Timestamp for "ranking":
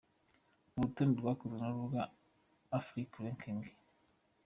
3.23-3.61